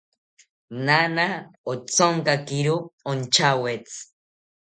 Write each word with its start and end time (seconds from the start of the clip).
Naana 0.85 1.25
othonkakiro 1.71 2.75
ontyawetzi 3.11 4.01